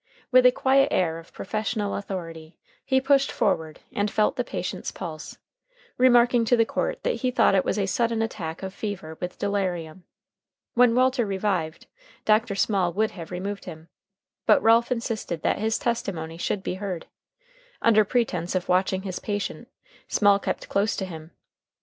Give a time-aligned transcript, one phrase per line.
[0.31, 5.37] With a quiet air of professional authority he pushed forward and felt the patient's pulse,
[5.95, 9.37] remarking to the court that he thought it was a sudden attack of fever with
[9.37, 10.05] delirium.
[10.73, 11.85] When Walter revived,
[12.25, 12.55] Dr.
[12.55, 13.89] Small would have removed him,
[14.47, 17.05] but Ralph insisted that his testimony should be heard.
[17.79, 19.67] Under pretense of watching his patient,
[20.07, 21.29] Small kept close to him.